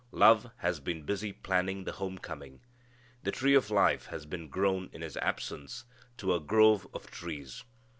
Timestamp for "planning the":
1.31-1.91